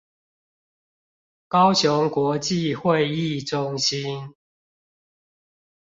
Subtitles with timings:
[1.47, 4.33] 高雄國際會議中心